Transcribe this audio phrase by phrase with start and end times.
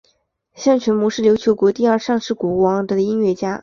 [0.55, 3.59] 向全谟是琉球国第二尚氏王朝时期的音乐家。